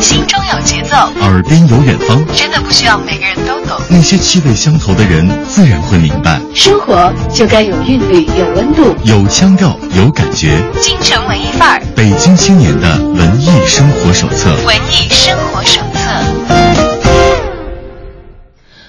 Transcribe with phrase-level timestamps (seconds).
[0.00, 3.76] 心中有节奏，耳边有远方，真的不需要每个人都懂。
[3.90, 6.40] 那些气味相投的人，自然会明白。
[6.54, 10.56] 生活就该有韵律，有温度，有腔调，有感觉。
[10.80, 14.50] 京城文艺范儿，北京青年的文艺生活手册。
[14.64, 16.00] 文艺生活手册。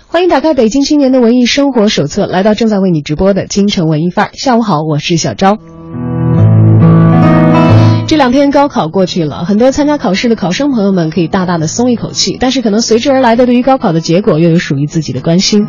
[0.08, 4.32] 欢迎打开北京青年的文艺生活手册，来到正在为你直播的京城文艺范儿。
[4.34, 5.58] 下午好，我是小昭。
[8.12, 15.66] 这两天高考过去了，很多参加考试的考生朋友们可以大大的松一口气，但是可能随之而来的对于高考的结果又有属于自己的关心。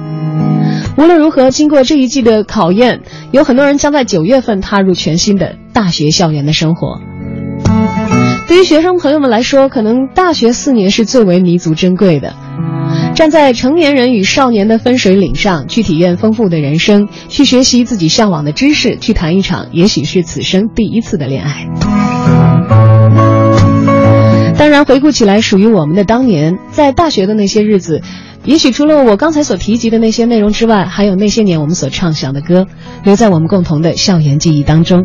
[0.98, 6.98] 无论如何，经过这一季的考验，有很多人将在九月份踏入全新的大学校园的生活。
[8.48, 12.34] 对于学生朋友们来说，可能大学四年是最为弥足珍贵的。
[13.14, 21.66] 站在成年人与少年的分水岭上，去体验丰富的人生，去学习自己向往的知识，去谈一场也许是此生第一次的恋爱。
[24.58, 28.02] 当然，回顾起来，属于我们的当年，在大学的那些日子，
[28.44, 32.66] 也许除了我刚才所提及的那些内容之外，还有那些年我们所唱响的歌，
[33.04, 35.02] 留在我们共同的校园记忆当中。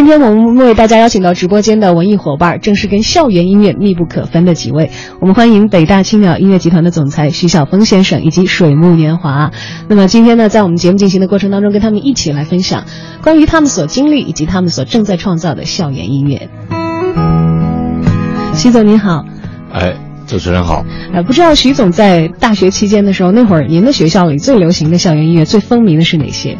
[0.00, 4.90] 今天我们为大家邀请到直播间的文艺伙伴，正是跟校园音乐密不可分的几位。
[5.20, 9.50] 我们欢迎北大青鸟音乐集团的总裁徐晓峰先生以及水木年华。
[9.90, 12.86] 那么今天呢，在我们节目进行的过程当中，跟他们一起来分享
[13.22, 16.48] 关于他们所经历以及他们所正在创造的校园音乐。
[18.54, 19.26] 徐总您好，
[19.70, 19.92] 哎，
[20.26, 20.82] 主持人好。
[21.12, 26.56] 呃，不知道徐总在大学期间的时候，那会儿您的学校里最流行的校园音乐、最风靡的是哪些？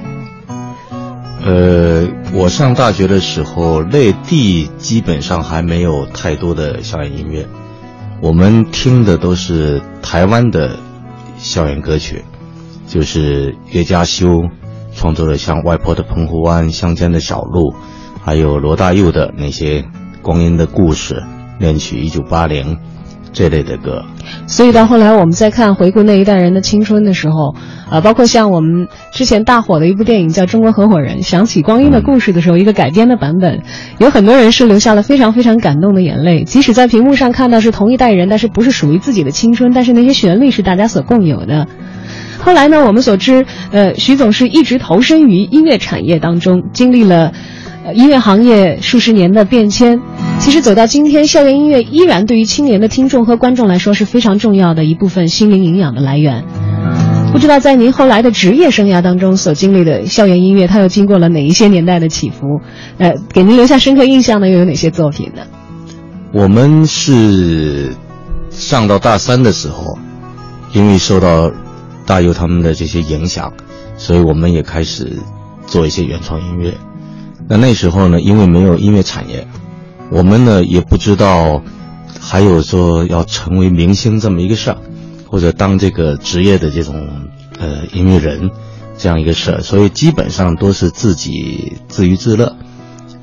[1.42, 7.48] 呃，我上大学的时候，内地基本上还没有太多的校园音乐，
[8.22, 10.78] 我们听的都是台湾的
[11.38, 12.24] 校园歌曲，
[12.86, 14.44] 就是岳家修
[14.94, 17.72] 创作的像《外婆的澎湖湾》《乡间的小路》，
[18.22, 19.82] 还有罗大佑的那些
[20.22, 21.14] 《光阴的故事》
[21.58, 22.76] 《恋曲一九八零》
[23.32, 24.04] 这类的歌。
[24.46, 27.54] 所以到后来，我们在看回顾那一代人的青春的时候，
[27.90, 33.62] 啊，包括像我们之前大火的一部电影叫《中国合伙人》，想起光阴的故事的时候，一个改编的版本，
[33.98, 36.44] 有很多人是流下了非常非常感动的眼泪。
[36.44, 41.66] 即使在屏幕上看到是同一代人，但是不是属于自己的青春，但是那些旋律是大家所共有的。
[42.38, 47.32] 后来呢，我们所知，呃，徐总是一直投身于音乐产业当中，经历了。
[47.94, 50.00] 音乐行业数十年的变迁，
[50.38, 56.44] 其实走到今天，校园音乐依然对于青年的听众和观众来说是非常重要的一部分心灵营养的来源。
[57.32, 62.60] 不知道在您后来的职业生涯当中所经历的校园音乐，它又经过了哪一些年代的起伏？
[62.98, 65.42] 呃，给您留下深刻印象的又有哪些作品呢？
[66.32, 67.94] 我们是
[68.50, 69.98] 上到大三的时候，
[70.74, 71.50] 因为受到
[72.04, 73.52] 大佑他们的这些影响，
[73.96, 75.18] 所以我们也开始
[75.66, 76.74] 做一些原创音乐。
[77.50, 79.44] 那那时候呢，因为没有音乐产业，
[80.08, 81.64] 我们呢也不知道
[82.20, 84.78] 还有说要成为明星这么一个事儿，
[85.28, 87.26] 或者当这个职业的这种
[87.58, 88.52] 呃音乐人
[88.96, 92.54] 这样一个事儿，所以基本上都是自己自娱自乐，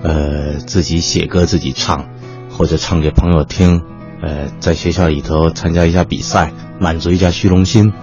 [0.04, 2.10] 呃，自己写歌自己唱，
[2.50, 3.82] 或者唱给朋友听，
[4.22, 6.52] 呃，在学校里头参加一下比赛，
[6.82, 7.94] 满足一下虚荣心，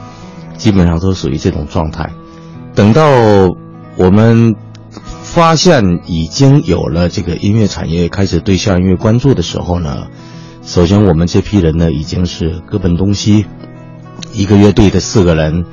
[0.56, 2.12] 基本上都属于这种状态。
[2.74, 3.04] 等到
[3.98, 4.54] 我们。
[5.34, 10.06] 发现已经有了这个音乐产业开始对校园音乐关注的时候呢，
[10.62, 13.44] 首先我们这批人呢已经是各奔东西，
[14.32, 15.64] 一个乐队的四个人，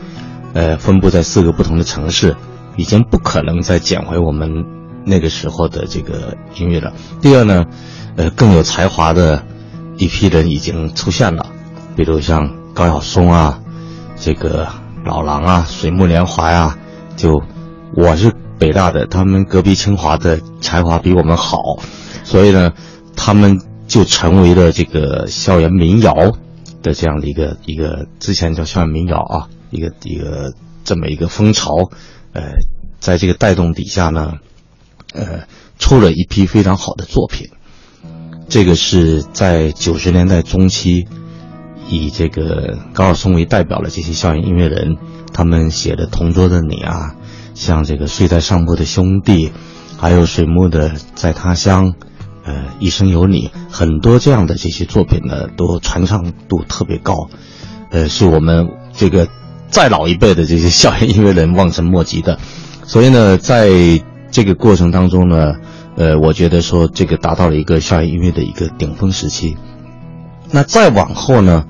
[0.54, 2.36] 呃，分布在四个不同的城市，
[2.76, 4.66] 已经不可能再捡回我们
[5.06, 6.94] 那个时候的这个音乐了。
[7.22, 7.66] 第二呢，
[8.16, 9.44] 呃，更有才华的
[9.96, 11.46] 一批人已经出现了，
[11.96, 13.60] 比如像高晓松啊，
[14.16, 14.70] 这个
[15.06, 16.80] 老狼啊，水木年华呀，
[17.16, 17.44] 就
[17.96, 18.41] 我是。
[18.62, 21.80] 北大的，他们隔壁清华的才华比我们好，
[22.24, 22.74] 所以呢，
[23.16, 26.14] 他们就成为了这个校园民谣
[26.84, 31.90] 的这样的一个一个，之前叫校园民谣啊，一个一个这么一个风潮，
[32.34, 32.44] 呃，
[33.00, 34.34] 在这个带动底下呢，
[35.14, 35.48] 呃，
[35.80, 37.50] 出了一批非常好的作品。
[38.48, 41.08] 这个是在九十年代中期，
[41.90, 44.98] 以这个高晓松为代表的这些校园音乐人，
[45.34, 47.16] 他们写的《同桌的你》啊。
[47.54, 49.52] 像这个睡在上铺的兄弟，
[49.98, 51.94] 还有水木的在他乡，
[52.44, 57.30] 呃，一生有你，很多这样的这些作品呢，都传唱度特别高，
[57.92, 59.28] 呃，是我们这个
[59.70, 62.40] 再老一辈的这些校园音乐人望尘莫及的。
[62.86, 63.70] 所以呢，在
[64.32, 65.54] 这个过程当中呢，
[65.96, 69.56] 呃，我觉得说这个达到了一个校园音乐的一个顶峰时期。
[70.50, 71.66] 那再往后呢，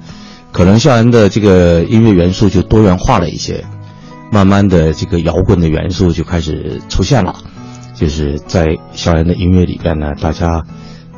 [0.52, 3.66] 可能校园的这个音乐元素就多元化了一些。
[4.32, 7.36] 慢慢的，这个摇滚的元素就开始出现了，
[7.94, 10.64] 就是在校园的音乐里边呢，大家，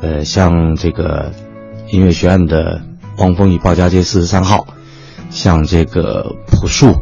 [0.02, 1.32] 呃，像这个
[1.92, 2.82] 音乐学院的
[3.20, 4.66] 汪峰与鲍家街四十三号，
[5.30, 6.96] 像这个朴树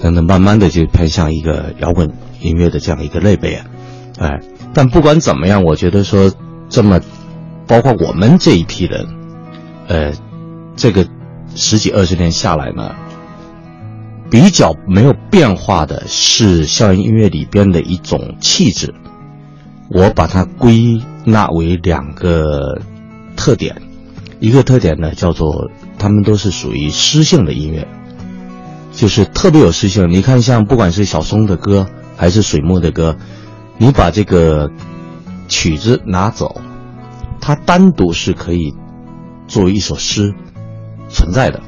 [0.00, 3.64] 等等，慢慢的就偏向一个摇滚音乐的这样一个类别，
[4.18, 4.40] 哎，
[4.74, 6.32] 但不管怎么样，我觉得说
[6.68, 7.00] 这么，
[7.68, 9.06] 包括我们这一批人，
[9.86, 10.14] 呃，
[10.74, 11.06] 这个
[11.54, 12.96] 十几二十年下来呢。
[14.34, 18.92] 比较没有变化的是校园音乐里边的一种气质，
[19.88, 22.80] 我把它归纳为两个
[23.36, 23.80] 特点，
[24.40, 25.70] 一个特点呢叫做
[26.00, 27.86] 他们都是属于诗性的音乐，
[28.90, 30.10] 就是特别有诗性。
[30.10, 31.86] 你看，像不管是小松的歌
[32.16, 33.16] 还是水墨的歌，
[33.78, 34.68] 你把这个
[35.46, 36.60] 曲子拿走，
[37.40, 38.74] 它单独是可以
[39.46, 40.34] 作为一首诗
[41.08, 41.60] 存在的。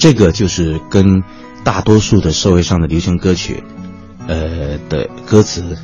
[0.00, 1.22] 这个就是跟
[1.62, 3.62] 大多数的社会上的流行歌曲，
[4.26, 5.76] 呃的歌词，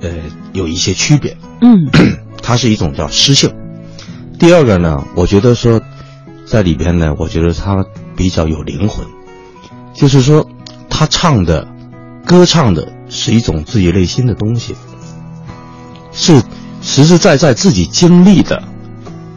[0.00, 0.10] 呃
[0.54, 1.36] 有一些区别。
[1.60, 1.90] 嗯，
[2.42, 3.54] 它是一种叫诗性。
[4.38, 5.82] 第二个呢，我觉得说，
[6.46, 7.84] 在里边呢，我觉得它
[8.16, 9.06] 比较有灵魂，
[9.92, 10.48] 就是说，
[10.88, 11.68] 他唱的，
[12.24, 14.74] 歌唱的是一种自己内心的东西，
[16.12, 16.42] 是
[16.80, 18.62] 实实在在自己经历的，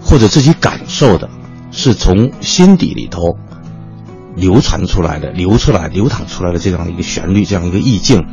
[0.01, 1.29] 或者自己感受的，
[1.71, 3.37] 是从心底里头。
[4.35, 8.25] 流传出来的、流出来、流淌出来的这样一个旋律，这样一个意境，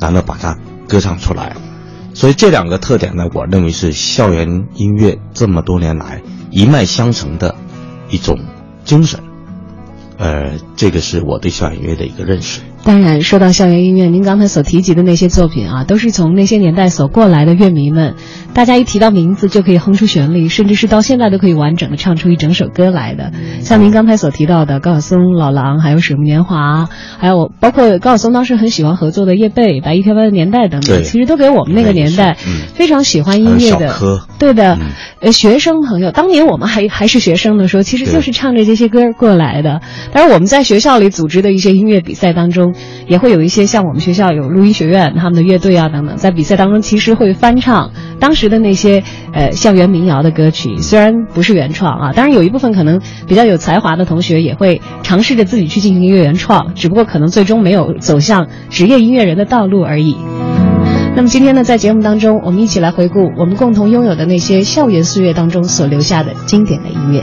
[0.00, 0.58] 然后把它
[0.88, 1.56] 歌唱出来。
[2.14, 7.56] 所以这两个特点呢，我认为是校园音乐这么多年来一脉相承的
[8.08, 8.38] 一种
[8.84, 9.20] 精神。
[10.16, 12.60] 呃，这个是我对校园音乐的一个认识。
[12.84, 18.14] 当然，说到校园音乐，您刚才所提及的那些作品啊，都是从那些年代所过来的乐迷们，
[18.52, 23.32] 大家一提到名字就可以哼出旋律，甚至是到现在都可以完整的唱出一整首歌来的。
[23.62, 26.86] 像您刚才所提到的高晓松、老狼，还有水木年华，
[27.18, 32.36] 还有包括高晓松当时很喜欢合作的叶蓓、白衣飘飘的年代等等，其实都给我们那个年代
[32.74, 33.94] 非常喜欢音乐的，
[34.38, 34.78] 对的，
[35.20, 39.80] 呃，学生朋友，当年我们还还是学生的时候，其实就是唱着这些歌过来的。
[40.12, 42.73] 但是，我们在学校里组织的一些音乐比赛当中。
[43.06, 60.16] 也会有一些像我们学校有录音学院他们的乐队啊等等，在比赛当中其实会翻唱当时的那些呃校园民谣的歌曲，虽然不是原创啊，当然有一部分可能比较有才华的同学也会尝试着自己去进行一个原创，只不过可能最终没有走向职业音乐人的道路而已。
[61.16, 67.22] 那么今天呢，在节目当中，我们一起来回顾我们共同拥有的那些校园岁月当中所留下的经典的音乐。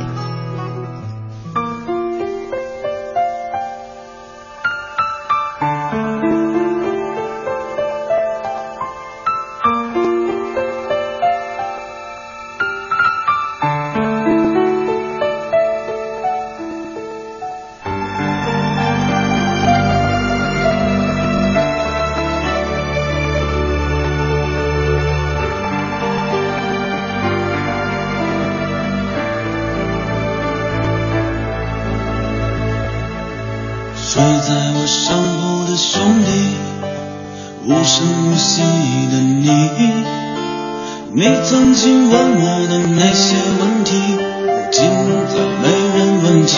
[41.22, 43.96] 你曾经问我的那些问题
[44.42, 44.90] 如今
[45.30, 46.58] 再没人问起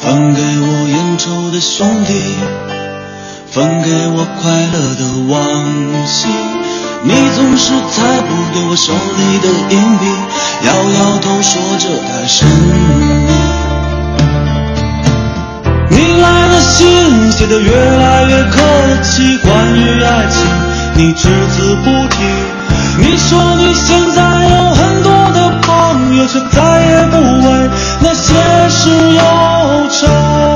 [0.00, 2.14] 分给我烟抽的兄弟
[3.50, 6.28] 分给我快乐的往昔
[7.02, 10.06] 你总是猜不对我手里的硬币
[10.64, 13.28] 摇摇头说这太神秘。
[15.90, 20.46] 你来的信写的越来越客气关于爱情
[20.94, 22.55] 你只字不提。
[23.08, 27.70] 你说你现在有很多的朋友，却再也不为
[28.00, 28.34] 那些
[28.68, 29.22] 事忧
[29.88, 30.55] 愁。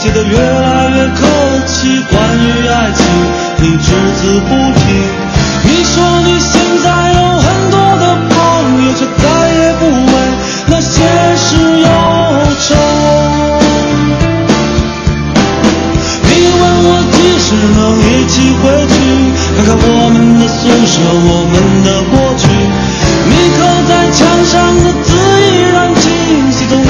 [0.00, 1.20] 写得越来越客
[1.66, 3.04] 气，关于爱情
[3.58, 4.80] 你只字不提。
[5.62, 6.52] 你说你现
[6.82, 8.34] 在有很多的朋
[8.86, 10.12] 友，却再也不为
[10.68, 11.04] 那些
[11.36, 11.44] 事
[11.82, 11.86] 忧
[12.62, 12.74] 愁。
[16.24, 18.96] 你问我几时能一起回去，
[19.54, 21.54] 看看我们的宿舍，我们
[21.84, 22.48] 的过去。
[23.28, 26.88] 你刻在墙上的字依然清晰，从那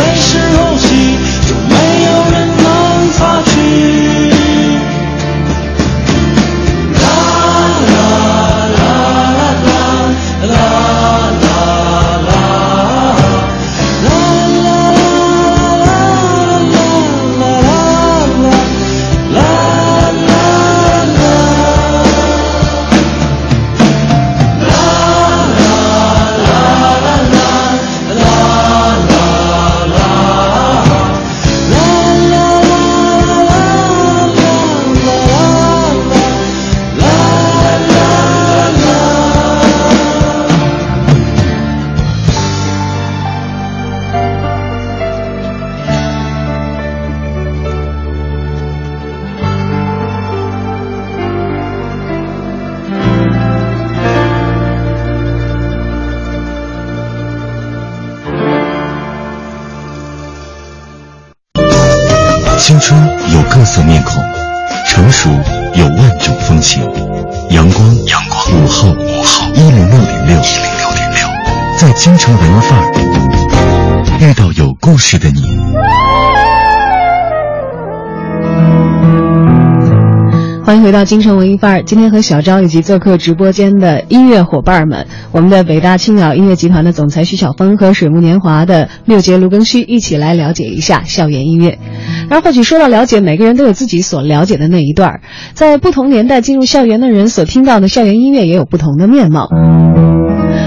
[81.01, 81.83] 到京城文艺范儿。
[81.83, 91.79] 今天和小张以及做客直播间的音乐伙伴们，我们的北大青鸟音乐集团的总裁徐晓峰和水木年华的六杰卢庚戌一起来了解一下校园音乐。
[92.29, 95.21] 而或许说到了解，每个人都有自己所了解的那一段儿，
[95.55, 99.49] 在不同年代进入校园的人所听到的校园音乐也有不同的面貌。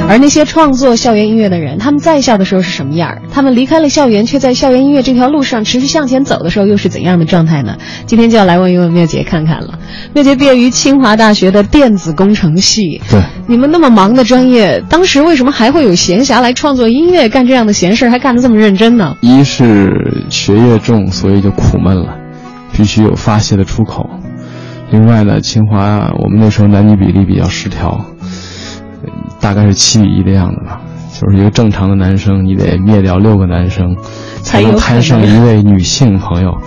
[0.10, 3.22] 而那些创作校园音乐的人，他们在校的时候是什么样儿？
[3.32, 7.78] 他们离开了校园，却在校园音乐这条路上持续向前走的时候，又是怎样的状态呢？
[8.06, 9.80] 今天就要来问一问妙姐看看了。
[10.14, 19.16] 妙姐毕业于清华大学的电子工程系，对，你们那么忙的专业，当时为什么还会有闲暇来创作音乐，干这样的闲事儿，还干得这么认真呢？
[19.22, 19.90] 一是
[20.30, 22.18] 学业重，所以就苦闷了，
[22.72, 24.08] 必须有发泄的出口。
[24.92, 28.13] 另外呢，清华我们那时候男女比例比较失调，呃
[29.44, 30.80] 大概是七比一的样子吧。
[31.14, 33.96] 就是一个正常的男生，你得灭掉六个男生，
[34.42, 36.58] 才能摊上一位女性朋友。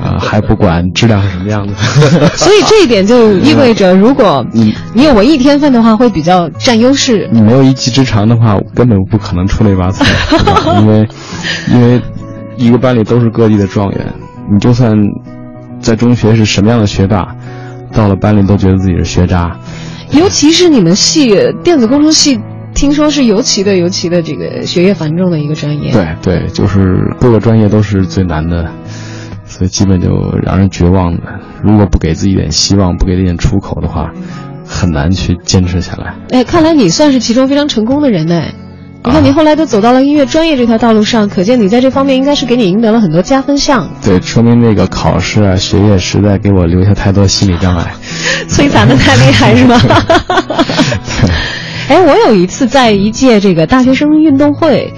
[0.00, 1.74] 啊、还不管质量是什么样子。
[2.38, 7.28] 所以这一点就意味着，如果你 你有文艺天分的话，会比较占优势。
[7.32, 10.06] 你没有一技之长的话，根本不可能出类拔萃，
[10.80, 11.08] 因为
[11.72, 12.00] 因为
[12.56, 14.14] 一个班里都是各地的状元，
[14.52, 14.96] 你就算
[15.80, 17.34] 在中学是什么样的学霸，
[17.92, 19.56] 到了班里都觉得自己是学渣。
[20.12, 22.40] 尤其是你们系电子工程系，
[22.74, 25.92] 听说是尤其的尤其的这个学业繁重的一个专业。
[25.92, 28.70] 对对，就是各个专业都是最难的，
[29.44, 30.08] 所以基本就
[30.42, 31.22] 让人绝望的。
[31.62, 34.10] 如果不给自己一点希望，不给自己一点出口的话，
[34.66, 36.14] 很难去坚持下来。
[36.30, 38.42] 哎，看来你算是其中非常成功的人呢。
[39.04, 43.88] 你看，你后来都走到了音乐专业这条道路上，可见你在这方面应该是给你赢得了很多加分项。
[44.04, 47.94] 对，说明那个考试啊、学业实在给我留下太多心理障碍。
[48.48, 49.80] 摧残的太厉害是吗？
[51.88, 54.92] 哎，我有一次在一届这个大学生运动会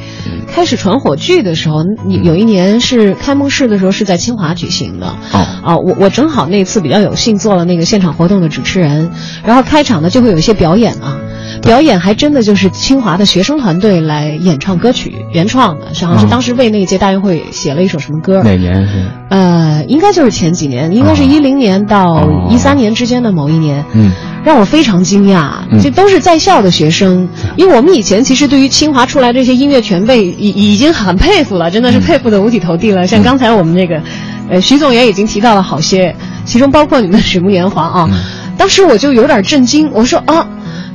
[0.53, 5.07] 开始传火炬的时候，你有一年是开幕式的时候是在清华举行的。
[5.33, 9.13] 哦啊，我我正好那次比较有幸做了那个现场活动的主持人，
[9.45, 11.17] 然后开场呢就会有一些表演嘛。
[11.63, 18.43] 表演还真的就是清华的学生团队来演唱歌曲，原创的，好像是嗯当时为那一届大运会写了一首什么歌。
[18.43, 19.05] 哪年是？
[19.29, 23.85] 呃，应该就是前几年，应该是哦一零年到哦一三年之间的某一年。
[23.93, 24.11] 嗯，
[24.45, 33.07] 让我非常惊讶，嗯这都是在校的学生，因为我们以前其实对于清华出来这些音乐前辈已已经很佩服了，真的是嗯佩服的五体投地了。
[33.07, 34.03] 像刚才我们那个，
[34.49, 36.15] 呃，徐总也已经提到了好些，
[36.45, 38.19] 其中包括你们的水木年华啊，嗯
[38.57, 40.47] 当时我就有点震惊，我说啊。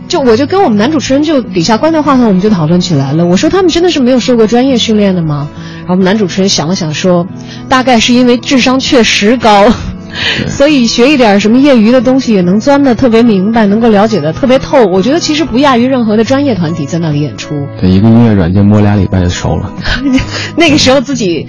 [0.08, 3.26] 就我就跟我们男主持人就底下关掉话筒，我们就讨论起来了。
[3.26, 5.48] 我说他们真的是没有受过专业训练的吗？
[5.80, 7.28] 然后我们男主持人想了想说，
[7.68, 9.68] 大概是因为智商确实高，
[10.48, 14.86] 所以学一点什么业余的东西也能钻得特别明白，能够了解的特别透。
[14.86, 17.56] 我觉得其实不亚于任何的专业团体在那里演出。
[17.80, 19.72] 对，一个音乐软件摸俩礼拜就熟了。
[20.56, 21.48] 那个时候自己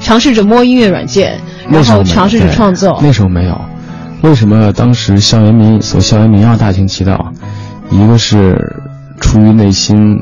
[0.00, 1.38] 尝试着摸音乐软件，
[1.68, 2.98] 然后尝试着创作。
[3.02, 3.60] 那时候没有，
[4.22, 7.32] 为什么当时校园民所校园民谣大行其道？
[7.90, 8.56] 一个是
[9.20, 10.16] 出于内心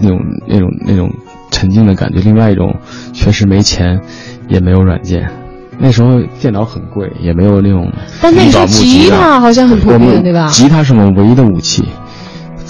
[0.00, 1.10] 那种那种那种
[1.50, 2.74] 沉静的感觉，另外一种
[3.12, 4.00] 确实没钱，
[4.48, 5.28] 也没有软件，
[5.78, 7.90] 那时候电脑很贵，也没有那种。
[8.20, 10.48] 但那时候吉他好像很普遍，对吧？
[10.48, 11.84] 吉他是我们唯一的武器。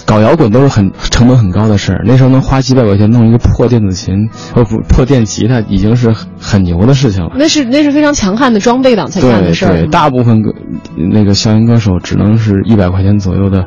[0.06, 7.30] 搞摇滚都是很成本很高的事儿，那时候能花几百块钱弄一个破电子琴，呃不破电吉他，已经是很牛的事情了。
[7.38, 9.70] 那是那是非常强悍的装备党才干的事儿。
[9.70, 10.52] 对对，大部分歌
[10.94, 13.64] 那个校园歌手只能是一百块钱左右的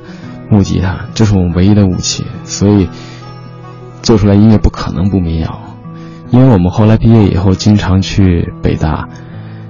[0.49, 2.89] 木吉他，这是我们唯一的武器，所以
[4.01, 5.61] 做出来音乐不可能不民谣。
[6.29, 9.07] 因为我们后来毕业以后，经常去北大、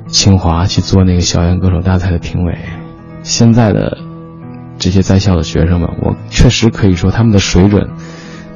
[0.07, 2.57] 清华去做那个校园歌手大赛的评委，
[3.23, 3.97] 现在的。
[4.79, 7.89] 这些在校的学生们，我确实可以说他们的水准，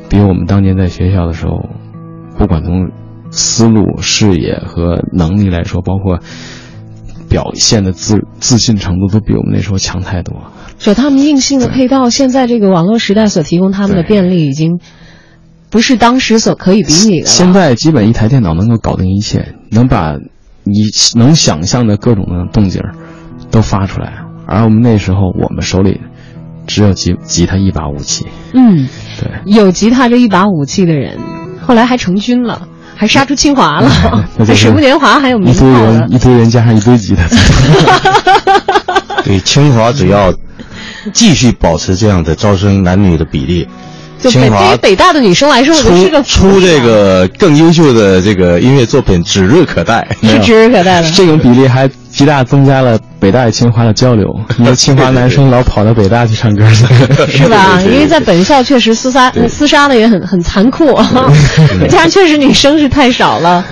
[0.07, 1.67] 比我们当年在学校的时候，
[2.37, 2.91] 不管从
[3.31, 6.19] 思路、视野和能力来说，包括
[7.31, 10.35] 表现的自自信程度，都比我们那时候强太多。
[10.77, 14.79] 就他们硬性的配套，现在这个网络时代所提供他们的便利，已经
[15.69, 17.25] 不是当时所可以比拟的。
[17.25, 20.17] 现在基本一台电脑能够搞定一切，能把
[20.63, 20.73] 你
[21.15, 22.83] 能想象的各种的动静
[23.49, 24.25] 都发出来。
[24.45, 26.01] 而我们那时候，我们手里。
[26.67, 28.87] 只有吉吉他一把武器，嗯，
[29.19, 31.17] 对，有吉他这一把武器的人，
[31.59, 32.67] 后来还成军了，
[33.01, 37.23] 还杀出清华了，在水木年华还有名号一堆人，一堆人加上一堆吉他，
[39.25, 40.31] 对，清华只要
[41.11, 43.67] 继续保持这样的招生男女的比例。
[44.19, 51.09] 清华对于北大的女生来说，我是个出这个更优秀的这个音乐作品指日可待，是指日可待的。
[51.09, 54.27] 这种比例还极大增加了北大与清华的交流，
[54.59, 56.85] 因为清华男生老跑到北大去唱歌去，
[57.37, 57.79] 是吧？
[57.83, 60.93] 因为在本校确实厮杀厮杀的也很很残酷，
[61.89, 63.63] 加上确实女生是太少了。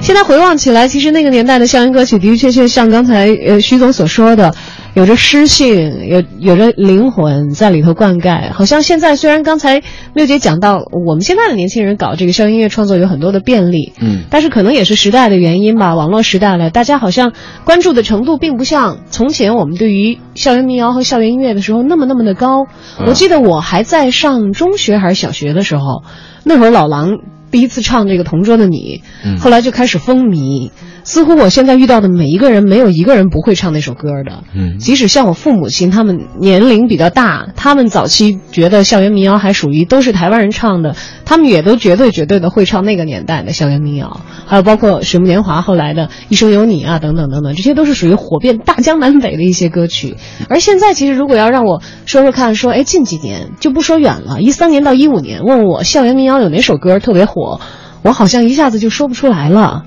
[0.00, 4.52] 现在回望起来，其实那个年代的校园歌曲的的确确像刚才呃徐总所说的。
[4.94, 8.52] 有着诗性，有有着灵魂在里头灌溉。
[8.52, 9.82] 好像现在虽然刚才
[10.12, 15.94] 六姐讲到，我们现在的年轻人搞这个校园音乐创作有很多的便利，嗯，但是可能也是时代的原因吧。
[15.94, 17.32] 网络时代了，大家好像
[17.64, 22.66] 关注的程度并不像从前我们对于校园民谣和校园音乐的时候那么那么的高。
[23.06, 26.02] 我记得我还在上中学还是小学的时候，
[26.44, 27.18] 那会儿老狼
[27.50, 29.02] 第一次唱这个《同桌的你》，
[29.40, 30.70] 后来就开始风靡。
[31.04, 34.44] 似乎我现在遇到的每一个人，没有一个人不会唱那首歌的。
[34.54, 44.20] 嗯，即使像我父母亲，他们年龄比较大，他们早期觉得校园民谣还属于都是台湾人唱的，他们也都绝对绝对的会唱那个年代的校园民谣。
[44.46, 50.16] 还有包括水木年华后来的一生有你啊，等等等等，这些都是属于火遍大江南北的一些歌曲。
[50.48, 57.60] 而现在，其实如果要让我说说看，说哎，近几年就不说远了，一三年到一五年，问我校园民谣有哪首歌特别火，
[58.02, 59.84] 我好像一下子就说不出来了。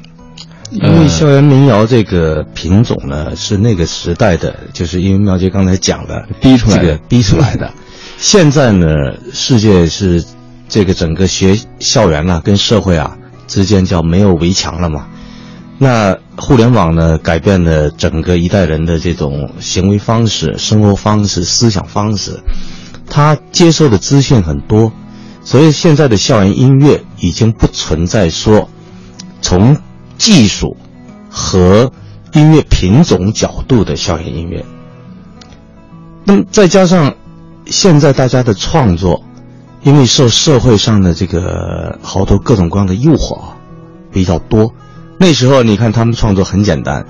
[0.72, 7.72] 因为校园民谣这个品种呢，是那个时代的，就是因为苗杰刚才讲的逼出来的，逼出来的。
[8.18, 8.88] 现在呢，
[9.32, 10.26] 世界是
[10.68, 13.16] 这个整个学校园啊，跟社会啊
[13.48, 15.06] 之间叫没有围墙了嘛。
[15.78, 22.40] 那互联网呢，改变了整个一代人的这种行为方式、生活方式、思想方式，
[23.08, 24.92] 他接受的资讯很多，
[25.44, 28.70] 所以现在的校园音乐已经不存在说
[29.42, 29.78] 从。
[30.18, 30.76] 技术
[31.30, 31.92] 和
[32.34, 34.66] 音乐品种角度的校园音乐，
[36.24, 37.14] 那么再加上
[37.66, 39.24] 现在大家的创作，
[39.84, 43.40] 因为受社会上的这个好多各种各样的诱惑
[44.12, 44.74] 比较多。
[45.18, 47.06] 那时候你看他们创作很简单，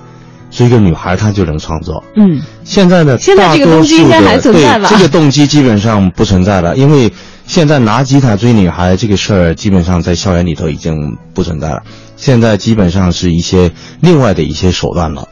[0.52, 2.04] 是一个女孩她就能创作。
[2.14, 4.88] 嗯，现在呢，现在这个动机应该还存在吧？
[4.90, 7.12] 这个动机基本上不存在了，因为
[7.46, 11.82] 现在拿吉他追女孩这个事儿，基本上在校园里头已经不存在了。
[12.16, 15.28] 现在基本上是一些另外的一些手段了，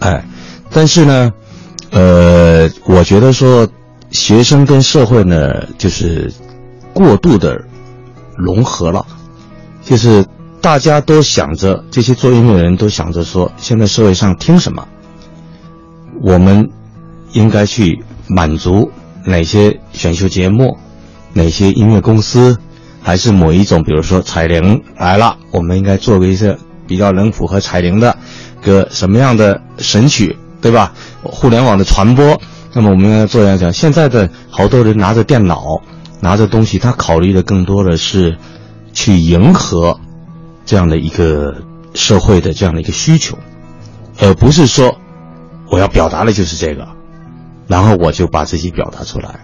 [0.00, 0.24] 哎，
[0.70, 1.32] 但是呢，
[1.90, 3.68] 呃，我觉得说
[4.10, 6.32] 学生跟社会呢，就是
[6.92, 7.64] 过度的
[8.36, 9.06] 融合了，
[9.84, 10.26] 就是
[10.60, 14.88] 大家都想着这些做音乐人都想着说，现在社会上听什么，
[16.20, 16.70] 我们
[17.32, 18.90] 应该去满足
[19.24, 20.76] 哪些选秀节目，
[21.32, 22.58] 哪些音乐公司。
[23.02, 28.16] 还是某一种，比如说彩铃来了，我们应该做个一些比较能符合彩铃的
[28.62, 30.92] 个什么样的神曲，对吧？
[31.22, 32.40] 互联网的传播，
[32.74, 35.80] 那么我们要做样讲，现在的好多人拿着电脑，
[36.20, 38.36] 拿着东西，他考虑的更多的是
[38.92, 39.98] 去迎合
[40.66, 41.54] 这样的一个
[41.94, 43.38] 社会的这样的一个需求，
[44.20, 44.98] 而不是说
[45.70, 46.86] 我要表达的就是这个，
[47.66, 49.40] 然后我就把自己表达出来。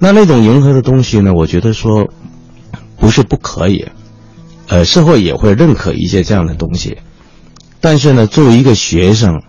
[0.00, 1.32] 那那种迎合的东西呢？
[1.32, 2.10] 我觉得说。
[3.04, 3.88] 不是不可以，
[4.66, 6.96] 呃，社会也会认可一些这样的东西，
[7.82, 9.42] 但是呢，作为一个学生，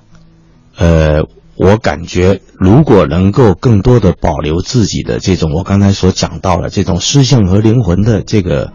[0.75, 1.21] 呃，
[1.55, 8.73] 我感觉如果能够更多的保留自己的这种我刚才所讲到的这种诗性和灵魂的这个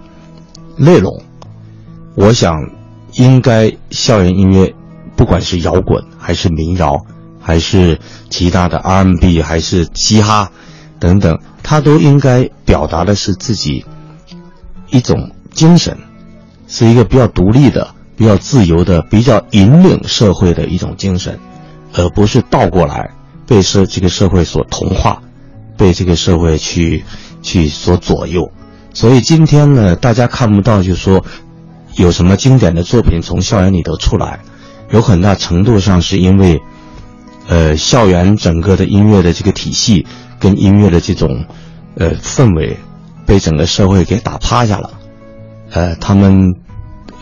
[0.79, 1.25] 内容，
[2.15, 2.57] 我想
[3.13, 4.75] 应该校园音乐
[5.15, 7.05] 不管是摇滚还是民谣，
[7.39, 10.51] 还是其他的 R&B，还是嘻哈
[10.99, 13.85] 等等，它都应该表达的是自己
[14.91, 15.97] 一种精神，
[16.67, 21.39] 是一个比较独立的、比较自由的、比较引领社会的一种精神，
[21.95, 23.11] 而不是倒过来
[23.47, 25.23] 被社这个社会所同化，
[25.77, 27.05] 被这个社会去
[27.43, 28.51] 去所左右。
[28.93, 31.25] 所以今天呢，大家看不到，就说
[31.97, 34.41] 有什么经典的作品从校园里头出来，
[34.91, 36.61] 有很大程度上是因为，
[37.49, 40.07] 呃，校园整个的音乐的这个体系
[40.39, 41.47] 跟音乐的这种，
[41.95, 42.77] 呃，氛围，
[43.31, 44.91] 被整个社会给打趴下了，
[45.71, 46.57] 呃，他们，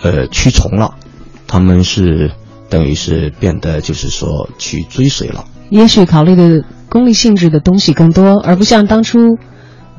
[0.00, 0.94] 呃，屈从了，
[1.46, 2.30] 他们是
[2.70, 5.44] 等于是变得就是说去追随了。
[5.68, 9.36] 也许考虑的功利性质的东西更多，而不像当初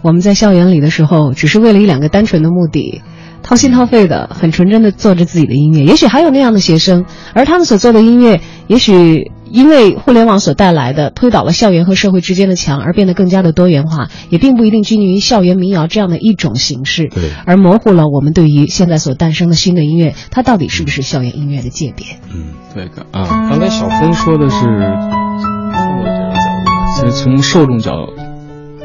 [0.01, 3.03] 我们在校园里的时候，只是为了一两个单纯的目的，
[3.43, 5.85] 掏心掏肺的、很纯真的做着自己的音乐。
[5.85, 22.05] 也许还有那样的学生，而他们所做的音乐，也许因为互联网所带来的推倒了校园和社会之间的墙，而变得更加的多元化，也并不一定拘泥于校园民谣这样的一种形式，对而模糊了我们对于现在所诞生的新的音乐，它到底是不是校园音乐的界别？
[22.33, 27.91] 嗯，对的啊，刚才小峰说的是创作者的角度，其实从受众角、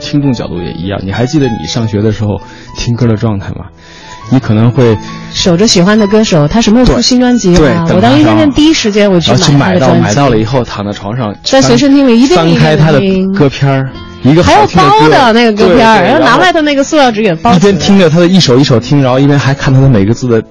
[0.00, 1.00] 听众角度也一样。
[1.04, 2.40] 你还记得你上学的时候
[2.76, 3.66] 听歌的状态吗？
[4.34, 4.98] 你可能会
[5.32, 12.98] 守着喜欢的歌手，他什么时候出新专辑对我当音乐店上第一时间我去然后去买到，买到了以后躺在床上，在随身听里一遍一遍翻开他的
[13.32, 13.88] 歌片儿，
[14.24, 17.58] 一个还有好听的歌包的那个歌片儿，然后拿外头那个塑料纸给包一。
[17.60, 20.42] 边听着他的一首一首听，然后一边还看他的每个字的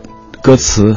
[0.42, 0.96] 歌词。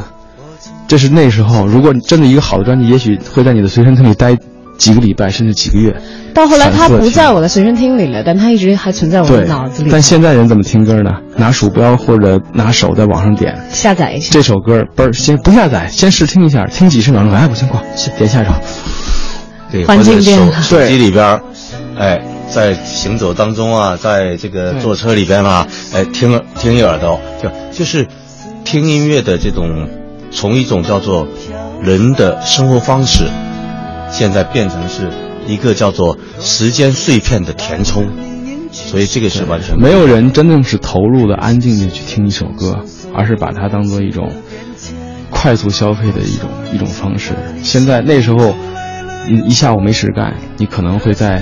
[0.87, 4.33] 这是那时候，如果你真的一个好的专辑，也许会在你的随身听里待
[4.77, 5.93] 几个礼拜，甚至几个月。
[6.37, 9.89] 到后来他反复地听不在我的随身听里了，但他一直还存在我的脑子里。
[9.91, 11.09] 但现在人怎么听歌呢？
[11.35, 17.81] 拿鼠标或者拿手在网上点下载一下，这首歌，不是先不下载，先试听一下，听几十秒钟，哎不行，挂，
[18.17, 18.51] 点下一首。
[19.71, 21.41] 对，环境变了手机里边儿，
[21.97, 28.07] 哎，在行走当中啊，在这个坐车里边啊，哎，听听一耳朵，就就是
[28.63, 29.89] 听音乐的这种，
[30.31, 31.27] 从一种叫做
[31.81, 33.25] 人的生活方式，
[34.11, 35.09] 现在变成是
[35.47, 38.05] 一个叫做时间碎片的填充，
[38.71, 42.83] 所以这个是完全没有人真正是投入的、安静的去听一首歌，
[43.13, 44.29] 而是把它当做一种
[45.29, 47.33] 快速消费的一种一种方式。
[47.63, 48.53] 现在那时候，
[49.29, 51.41] 你一下午没事干，你可能会在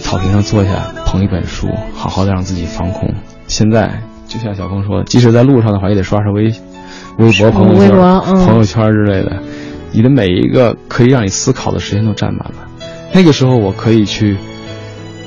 [0.00, 3.14] 草坪上坐下，捧一本书，好好的让自己放空。
[3.48, 6.44] 现在就像小峰说的，即使在路上的话，也得刷刷微
[7.18, 7.90] 微博、朋友圈、
[8.44, 9.42] 朋友圈之类的。
[9.92, 12.65] 你的每一个可以让你思考的时间都占满了。
[13.16, 14.36] 那个时候，我可以去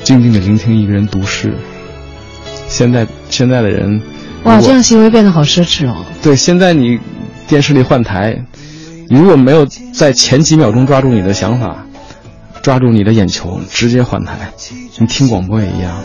[0.04, 1.52] 静静的聆听一个人读诗。
[2.68, 4.00] 现在现在的人，
[4.44, 6.06] 哇，这样行为变得好奢侈哦。
[6.22, 7.00] 对，现在你
[7.48, 8.40] 电视里换台，
[9.10, 11.84] 你如果没有在前几秒钟抓住你的想法，
[12.62, 14.34] 抓住你的眼球，直接换台，
[15.00, 16.00] 你听广播也一样。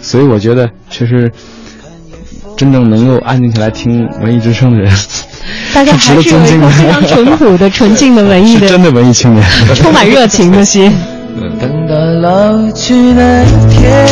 [0.00, 1.32] 所以我觉得，确实，
[2.56, 4.96] 真正能够安静下来听文艺之声的人，
[5.74, 6.24] 大家还是有一
[6.60, 9.44] 颗非常淳朴的、纯净的文艺的、 是真的文艺青年，
[9.74, 10.92] 充满热情的心。
[11.40, 14.06] 等到老去那一天，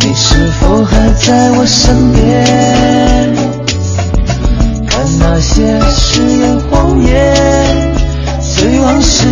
[0.00, 3.34] 你是否还在我身边？
[4.86, 7.94] 看那些誓言谎言，
[8.40, 9.26] 随往事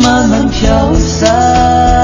[0.00, 2.01] 慢慢飘散。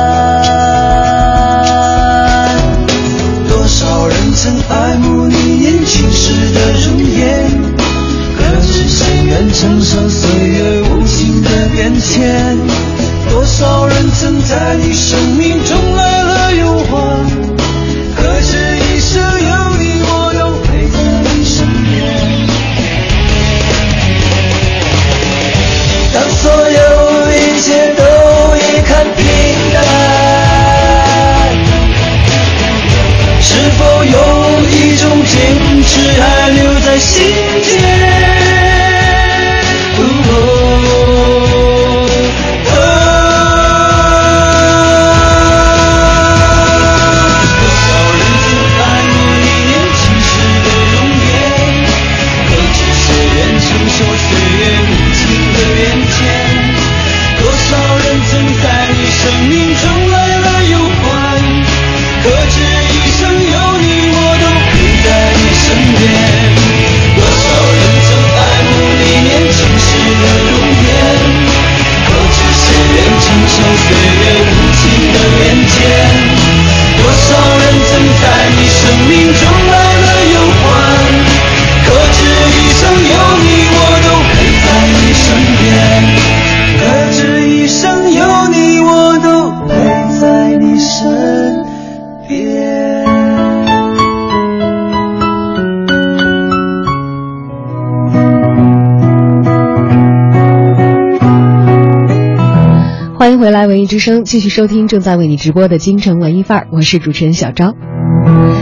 [103.59, 107.75] 来，文艺之声继续收听正在为你直播的京城文艺范儿，我是主持人小张。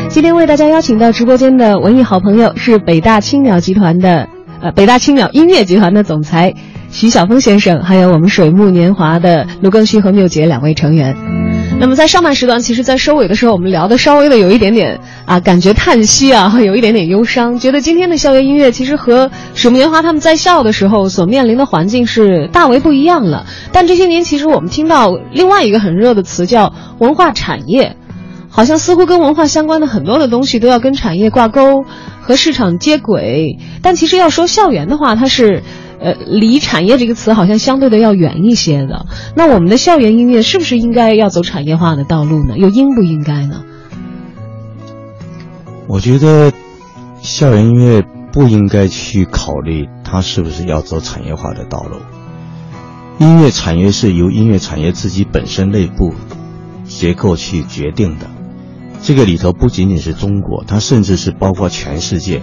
[0.08, 4.30] 今天为大家邀请到直播间的文艺好朋友是北大青鸟集团的，
[4.62, 6.54] 呃，北大青鸟音乐集团的总裁
[6.88, 11.14] 徐晓峰先生，还有我们水木年华的卢庚戌和缪杰两位成员。
[11.78, 23.44] 那么在上半时段，其实，在收尾的时候，我们聊的稍微的有一点点啊，感觉叹息啊， 有一点点忧伤，觉得今天的校园音乐其实和水木年华他们在校的时候所面临的环境是大为不一样了。
[23.72, 27.96] 但这些年，其实我们听到另外一个很热的词叫文化产业，
[28.48, 31.84] 好像似乎跟文化相关的很多的东西都要跟产业挂钩，
[32.22, 33.58] 和市场接轨。
[33.82, 35.62] 但其实要说校园的话，它是。
[36.00, 39.06] 呃，离产业这个词好像相对的要远一些的。
[39.34, 42.58] 那我们的校园音乐是不是应该要走产业化的道路呢？
[42.58, 43.64] 又应不应该呢？
[45.88, 46.52] 我觉得
[47.22, 51.98] 校园音乐不应该去考虑它是不是要走产业化的道路。
[53.18, 56.12] 音乐产业是由音乐产业自己本身内部
[56.84, 58.26] 结构去决定的。
[59.00, 62.42] 这个里头不仅仅是中国，它甚至是包括全世界。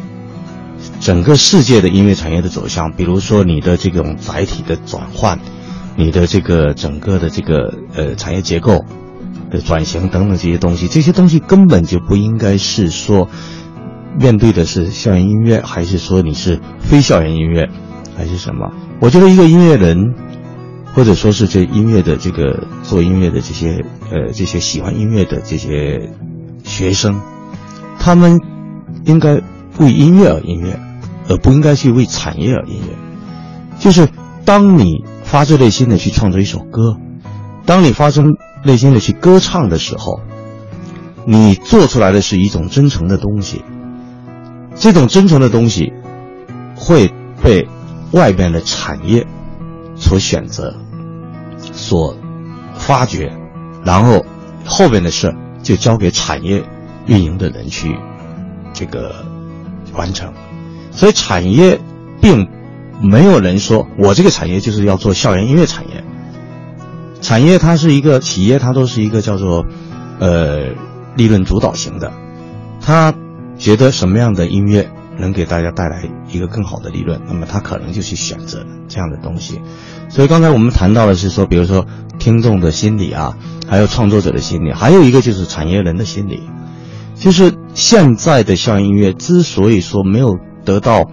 [1.00, 5.40] 整个世界的音乐产业的走向，比如说你的这种载体的转换，
[5.98, 8.86] 你的这个整个的这个呃产业结构
[9.52, 13.30] 的转型等等这些东西，这些东西根本就不应该是说
[14.20, 17.70] 面对的是校园音乐，还是说你是非校园音乐，
[18.16, 18.72] 还是什么？
[19.00, 20.14] 我觉得一个音乐人，
[20.94, 26.12] 或者说是这音乐的这个做音乐的这些呃这些喜欢音乐的这些
[26.64, 27.20] 学生，
[28.00, 28.40] 他们
[29.06, 29.42] 应该
[29.80, 30.80] 为音乐而音乐。
[31.30, 32.98] 而不应该去为产业而音乐，
[33.80, 34.10] 就是
[34.44, 36.98] 当你发自内心的去创作一首歌，
[37.66, 38.22] 当你发自
[38.66, 40.20] 内心的去歌唱的时候，
[41.26, 43.64] 你做出来的是一种真诚的东西。
[44.76, 45.94] 这种真诚的东西
[46.76, 47.10] 会
[47.42, 47.70] 被
[48.12, 49.26] 外边的产业
[49.96, 50.76] 所选择、
[51.72, 52.18] 所
[52.74, 53.32] 发掘，
[53.86, 54.26] 然后
[54.66, 56.66] 后边的事就交给产业
[57.06, 57.98] 运营的人去
[58.74, 59.26] 这个
[59.94, 60.34] 完成。
[60.92, 61.80] 所以产业，
[62.22, 62.48] 并
[63.02, 66.04] 没有人说我这个产业就是要做校园音乐产业。
[67.22, 69.66] 产业它是一个企业，它都是一个叫做，
[70.20, 70.68] 呃，
[71.16, 72.12] 利润主导型的。
[72.82, 73.14] 他
[73.58, 79.62] 觉得什么样的音乐能给大家带来一个更好的利润，那么他可能就去选择这样的东西。
[80.10, 81.86] 所以刚才我们谈到的是说，比如说
[82.20, 83.38] 听众的心理啊，
[83.70, 86.44] 还有创作者的心理，还有一个就是产业人的心理。
[87.24, 90.38] 就是现在的校园音乐之所以说没有。
[90.66, 91.12] 得到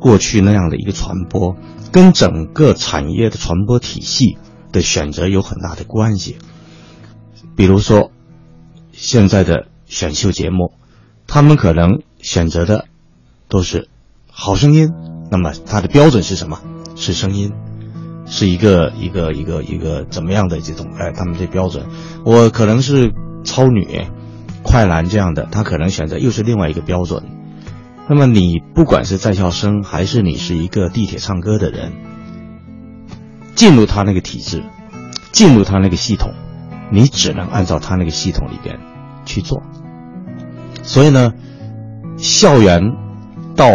[0.00, 1.54] 过去那样的一个传播，
[1.92, 4.38] 跟整个产业的传播体系
[4.72, 6.36] 的选择有很大的关系。
[7.54, 8.10] 比如说，
[8.90, 10.72] 现在的选秀节目，
[11.28, 12.86] 他们可能选择的
[13.48, 13.88] 都是
[14.32, 14.90] 好声音，
[15.30, 16.60] 那么它的标准是什么？
[16.96, 17.52] 是声音，
[18.26, 20.88] 是一个一个一个一个怎么样的这种？
[20.98, 21.86] 哎，他们的标准，
[22.24, 23.12] 我可能是
[23.44, 24.08] 超女、
[24.68, 27.24] 快男这样的，他可能选择又是另外一个标准。
[28.06, 31.92] 那么你不管是在校生，还是你是一个地铁唱歌的人，
[33.54, 34.62] 进入他那个体制，
[35.32, 36.34] 进入他那个系统，
[36.90, 38.78] 你只能按照他那个系统里边
[39.24, 39.62] 去做。
[40.82, 41.32] 所以呢，
[42.18, 42.82] 校园
[43.56, 43.70] 到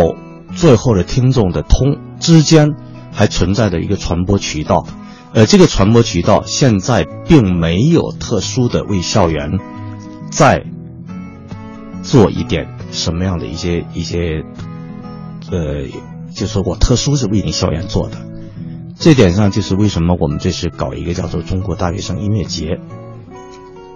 [0.56, 2.69] 最后的听众的通之间
[3.12, 4.86] 还存在着一个传播渠道，
[5.34, 9.60] 呃，这个传播渠道现在并没有特殊的为校园
[10.32, 10.63] 在
[12.04, 12.68] 做一点。
[12.92, 14.44] 什么样的一些一些，
[15.52, 15.88] 呃，
[16.32, 18.18] 就说我特殊是为你校园做的，
[19.00, 22.80] 这点上就是为什么我们这次搞一个叫做中国大学生音乐节。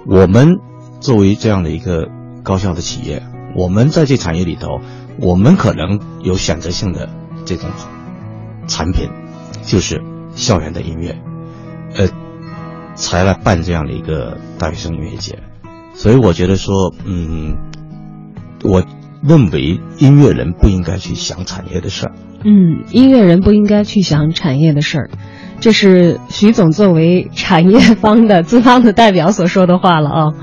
[0.07, 0.55] 我们
[0.99, 2.07] 作为这样的一个
[2.41, 3.21] 高校的企业，
[3.55, 4.81] 我们在这产业里头，
[5.21, 7.07] 我们可能有选择性的
[7.45, 7.69] 这种
[8.67, 9.11] 产品，
[9.63, 10.01] 就是
[10.33, 11.21] 校园的音乐，
[11.93, 12.07] 呃，
[12.95, 15.37] 才来办这样的一个大学生音乐节。
[15.93, 17.66] 所以我觉得说，嗯。
[18.63, 18.83] 我
[19.21, 22.13] 认为音乐人不应该去想产业的事儿。
[22.43, 25.09] 嗯，音乐人不应该去想产业的事儿，
[25.59, 30.33] 这是徐总作为产业方的资方的代表所说的话了啊。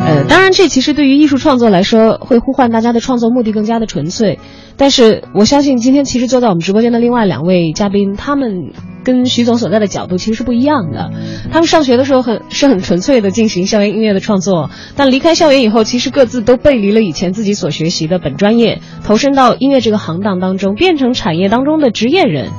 [0.00, 4.38] 呃，当然，这其实对于艺术创作来说，会呼唤大家的创作目的更加的纯粹。
[4.76, 8.72] 但是我相信，今天其实坐在我们直播间的另外两位嘉宾，他们
[9.04, 11.12] 跟徐总所在的角度其实是不一样的。
[11.52, 22.50] 他们上学的时候很是很纯粹的进行校园音乐的创作，但离开校园以后，其实各自都背离了以前自己所学习的本专业，投身到音乐这个行当当中，变成产业当中的职业人。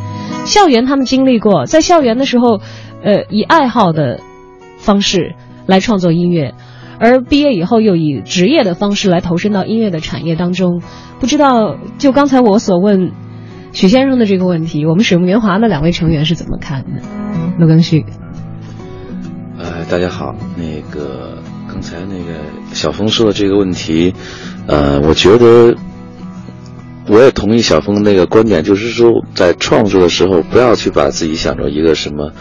[0.46, 2.60] 校园他们经历过，在校园的时候，
[3.04, 4.20] 呃，以爱好的
[4.78, 5.36] 方式
[5.66, 6.54] 来创作音乐。
[6.98, 10.82] 而毕业以后又以职业的方式来投身到音乐的产业当中，
[11.20, 13.12] 不知道就刚才我所问
[13.74, 17.02] 许先生的这个问题，我们水木年华的两位成员是怎么看的？
[17.58, 18.06] 陆庚戌，
[19.58, 20.36] 呃大家好。
[20.56, 22.40] 那个刚才那个
[22.72, 24.14] 小峰说的这个问题，
[24.68, 25.76] 呃，我觉得
[27.08, 32.32] 我也同意小峰那个观点，就是说在创作的时候，不要去把自己想成一个什么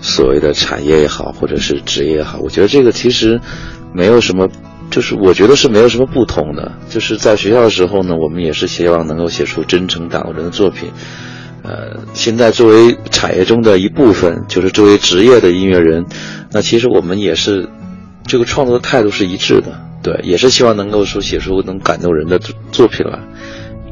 [0.00, 2.38] 所谓的产业也好，或者是职业也好。
[2.40, 3.40] 我觉得这个其实
[3.92, 4.48] 没有什么，
[4.90, 6.72] 就是我觉得是没有什么不同的。
[6.88, 10.90] 就是在学校的时候呢，我们也是希望能够写出真诚打动人的作品。
[11.62, 16.06] 呃，现在作为产业中的一部分，就是作为职业的音乐人，
[16.52, 17.68] 那其实我们也是
[18.24, 23.18] 这个创作的态度是一致的，对，也是希望能够说写出能感动人的作作品来，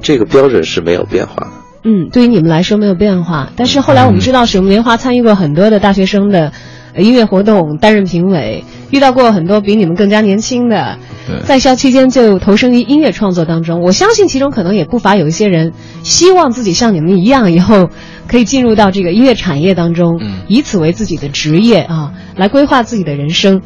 [0.05, 1.51] 这个标准是没有变化的。
[1.83, 6.53] 嗯，对于你们来说没有变化，但是后来我们知道，水木年华参与过很多的大学生的
[6.95, 10.97] 呃音乐活动，担任评委，遇到过很多比你们更加年轻的，
[11.45, 13.83] 在校期间就投身于音乐创作当中。
[13.83, 17.91] 我相信其中可能也不乏有一些人希望自己像你们一样，以后
[18.27, 23.61] 可以进入到这个音乐产业当中，以此为自己的职业啊，来规划自己的人生。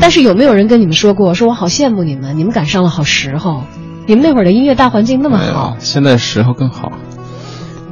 [0.00, 3.64] 但是有没有人跟你们说过，说我好羡慕你们，你们赶上了好时候，
[4.06, 6.92] 你们那会儿的音乐大环境那么好，现在时候更好。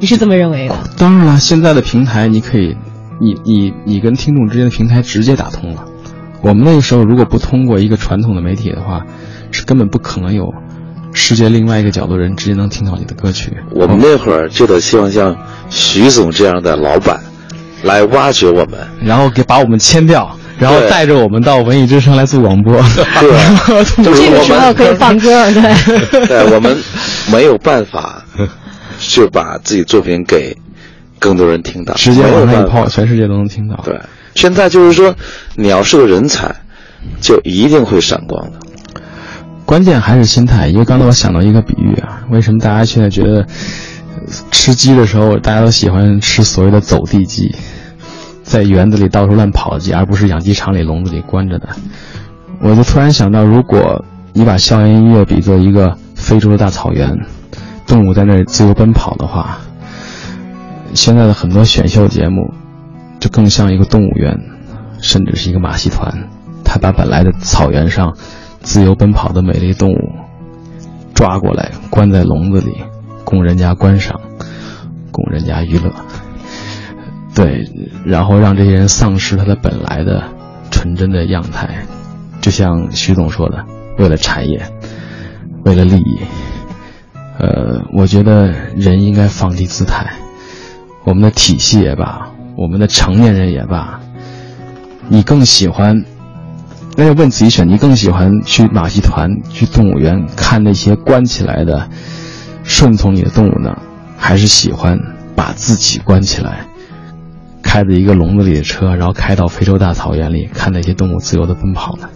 [0.01, 0.75] 你是这么认为的？
[0.97, 2.77] 当然了，现在的平台你可以，
[3.21, 5.85] 你你你跟听众之间的平台直接打通了。
[6.43, 9.03] 我们那个时候如果不通过一个传统的媒体的话，
[9.51, 10.53] 是根本不可能有
[11.13, 13.57] 世界另外一个角度人直接能听到你的歌曲。
[13.73, 15.37] 我们那会儿就得希望像
[15.69, 17.21] 徐总这样的老板
[17.85, 22.75] 来挖掘我们，然后给把我们签掉，然后带着我们到文艺之声来做广播。
[22.75, 26.27] 对， 这个时候可以放歌，对。
[26.29, 26.77] 对，我们
[27.33, 28.23] 没有办法。
[29.03, 30.55] 就把自己作品给
[31.19, 33.75] 更多人听到，直接往上一抛，全世界都能听到。
[33.83, 33.99] 对，
[34.35, 35.15] 现在就是说，
[35.55, 36.55] 你要是个人才，
[37.19, 38.59] 就一定会闪光的。
[39.65, 40.69] 关键还是心态。
[40.69, 43.47] 因为刚才我想到一个比喻啊，为什么大家现在觉得
[44.51, 47.55] 吃鸡的时候，大家都喜欢吃所谓的走地鸡，
[48.51, 51.69] 在园子里到处乱跑的鸡，而不是养鸡场里笼子里关着的？
[52.61, 57.17] 我就突然想到，如果你把校园音乐比作一个非洲的大草原。
[57.87, 59.59] 动物在那儿自由奔跑的话，
[60.95, 62.53] 现在的很多选秀节目，
[63.21, 64.37] 就更像一个动物园，
[65.01, 66.29] 甚至是一个马戏团。
[66.65, 68.17] 他把本来的草原上
[68.63, 69.99] 自由奔跑的美丽动物
[71.15, 72.77] 抓过来，关在笼子里，
[73.25, 74.21] 供人家观赏，
[75.13, 75.93] 供人家娱乐。
[77.35, 77.65] 对，
[78.05, 80.23] 然后让这些人丧失他的本来的
[80.71, 81.85] 纯真的样态，
[82.41, 83.65] 就像徐总说的，
[83.99, 84.61] 为了产业，
[85.65, 86.19] 为了利益。
[87.39, 90.07] 呃，我觉得人应该放低姿态。
[91.05, 93.99] 我们的体系也罢，我们的成年人也罢，
[95.09, 96.05] 你更喜欢，
[96.97, 101.89] 那要问自己选，你更喜欢去马戏团、去动物园看那些关起来的、
[102.65, 103.75] 顺从你的动物呢，
[104.19, 104.99] 还是喜欢
[105.35, 106.67] 把自己关起来，
[107.71, 112.09] 开着一个笼子里的车，然后开到非洲大草原里看那些动物自由的奔跑呢？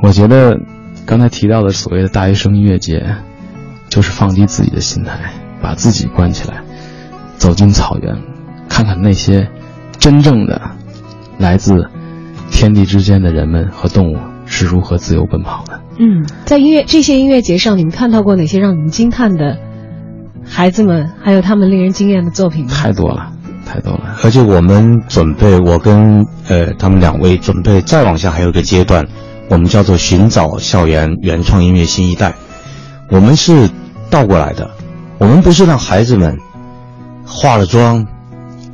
[0.00, 0.60] 我觉得
[1.04, 3.16] 刚才提到的所谓的大学生音乐节。
[3.88, 5.30] 就是放低自己的心态，
[5.62, 6.60] 把自己关起来，
[7.36, 8.16] 走进草原，
[8.68, 9.48] 看看那些
[9.98, 10.60] 真正的
[11.38, 11.88] 来自
[12.50, 15.80] 天地之间的人们和动物是如何自由奔跑的。
[15.98, 19.56] 嗯，在音乐这些音乐节上，你们看到过哪些让你们惊叹的
[20.44, 22.72] 孩子们，还有他们令人惊艳的作品吗？
[22.74, 23.32] 太多了，
[23.66, 24.16] 太多了。
[24.22, 29.06] 而且我们准备，我跟呃他们两位准备再往下还有一个阶段，
[29.50, 32.34] 我们叫做寻找校园原创音乐新一代。
[33.10, 33.68] 我们是
[34.08, 34.70] 倒过来的，
[35.18, 36.38] 我们不是让孩子们
[37.26, 38.06] 化了妆，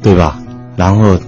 [0.03, 0.39] 对吧？
[0.77, 1.19] 然后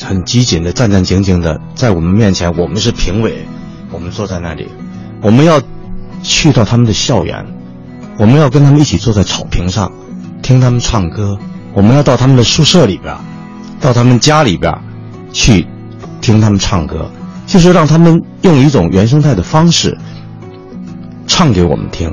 [0.00, 3.46] 很机警的、战战兢兢的在我们面前，我们是评委，
[3.90, 4.68] 我们坐在那里，
[5.20, 5.60] 我们要
[6.22, 7.46] 去到他们的校园，
[8.18, 9.92] 我们要跟他们一起坐在草坪上，
[10.42, 11.38] 听他们唱歌，
[11.76, 13.14] 我们要到他们的宿舍里边，
[13.78, 14.72] 到他们家里边
[15.30, 15.66] 去
[16.22, 17.10] 听他们唱歌，
[17.46, 19.94] 就是让他们用一种原生态的方式
[21.26, 22.10] 唱给我们听。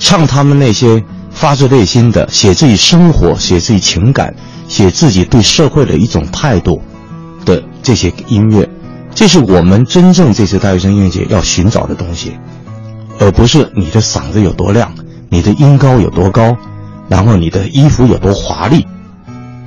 [0.00, 4.34] 唱他们那些发自内心的写自己生活、写自己情感、
[4.66, 6.82] 写自己对社会的一种态度
[7.44, 8.68] 的这些音乐，
[9.14, 12.32] 这是我们真正这次大学生音乐节要寻找的东西，
[13.20, 14.92] 而不是你的嗓子有多亮，
[15.28, 16.56] 你的音高有多高，
[17.10, 18.86] 然后你的衣服有多华丽，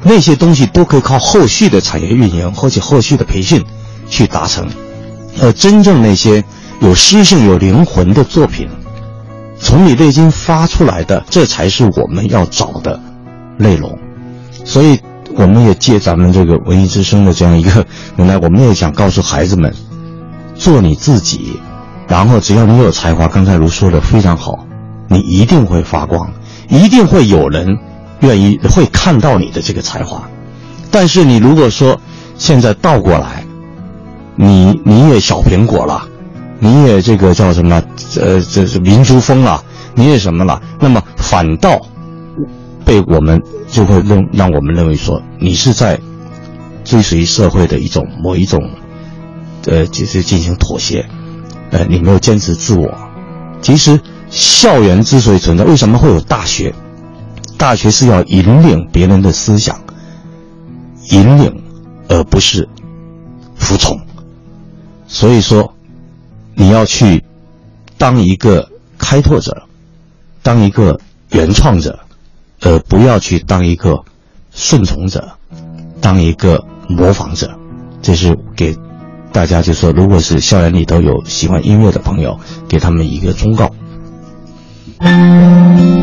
[0.01, 3.63] 那些东西都可以靠后续的产业运营或者后续的培训
[4.09, 4.65] 去达成，
[5.41, 6.43] 而真正那些
[6.79, 8.69] 有诗性、有灵魂的作品。
[9.59, 12.99] 从你内心发出来的，这才是我们要找的
[13.57, 13.97] 内容。
[14.63, 14.99] 所以，
[15.35, 17.85] 我们也借咱们这个文艺之声的这样一个，
[18.15, 19.73] 原来我们也想告诉孩子们，
[20.55, 21.59] 做你自己，
[22.07, 24.65] 然后只要你有才华，刚才如说的非常好，
[25.07, 26.31] 你一定会发光，
[26.73, 27.77] 一定会有人
[28.21, 30.27] 愿意会看到你的这个才华。
[30.89, 31.99] 但是你如果说
[32.37, 33.45] 现在倒过来，
[34.35, 36.07] 你你也小苹果了，
[36.59, 37.81] 你也这个叫什么？
[38.19, 39.63] 呃，这是民族风了，
[39.93, 40.61] 你也什么了？
[40.79, 41.79] 那么反倒
[42.83, 45.99] 被我们就会认让我们认为说，你是在
[46.83, 48.59] 追随社会的一种某一种，
[49.67, 51.05] 呃，就是进行妥协，
[51.71, 52.89] 呃，你没有坚持自我。
[53.61, 53.99] 其实
[54.33, 56.73] 校园之所以存在，为什么会有大学？
[57.55, 59.79] 大学是要引领别人的思想，
[61.11, 61.63] 引领，
[62.09, 62.67] 而不是
[63.55, 64.01] 服从。
[65.07, 65.75] 所以说，
[66.55, 67.23] 你要去
[67.99, 68.67] 当一个
[68.97, 69.63] 开拓者，
[70.41, 71.99] 当一个原创者，
[72.61, 74.03] 而不要去当一个
[74.51, 75.33] 顺从者，
[76.01, 77.51] 当一个模仿者。
[78.01, 78.75] 这是给
[79.31, 83.69] 大家就说，如果是校园里头有喜欢音乐的朋友，给他们一个忠告。
[85.03, 86.02] 又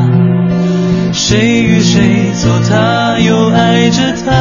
[1.13, 4.31] 谁与谁做他，又爱着他？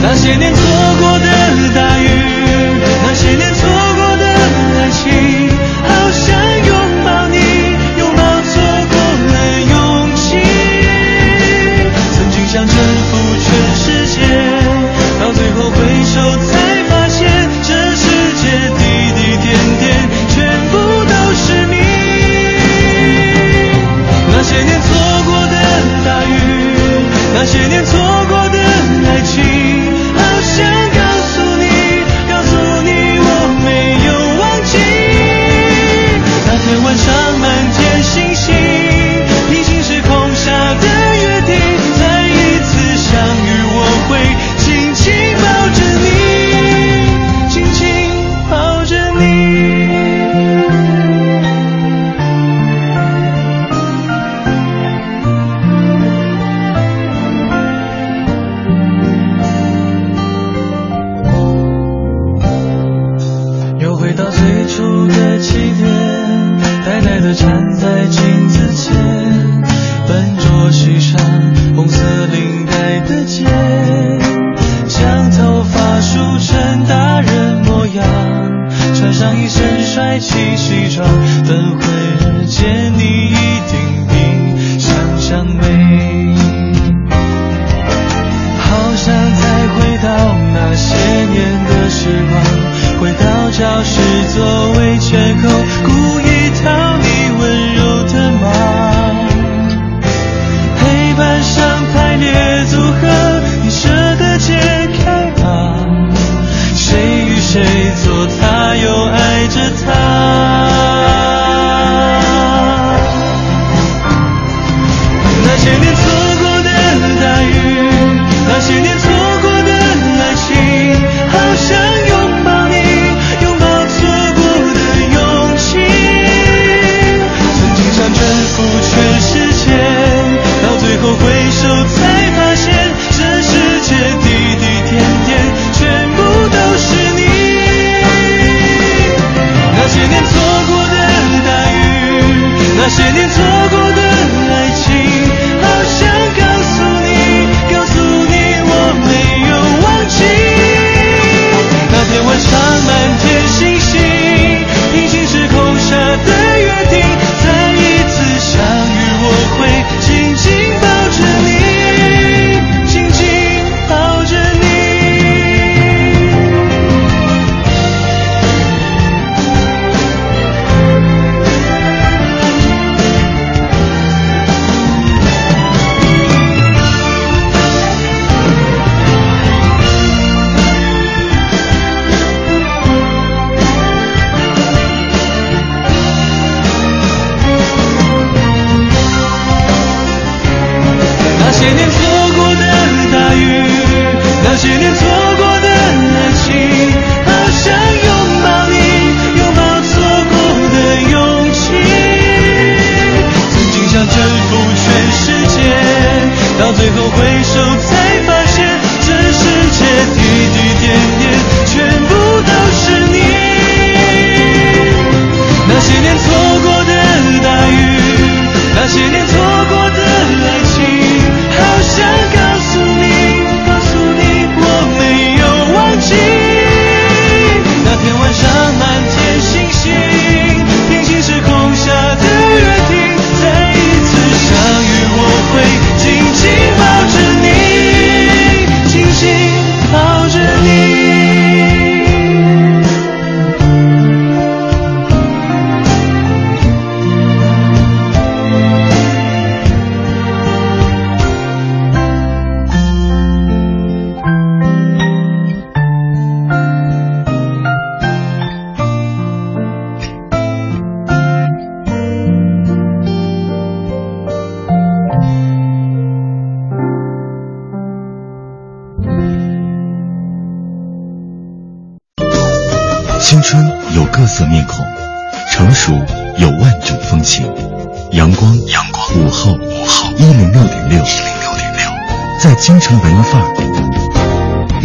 [0.00, 0.60] 那些年错
[1.00, 1.27] 过的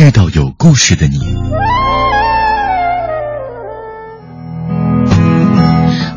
[0.04, 1.18] 遇到有故事的你。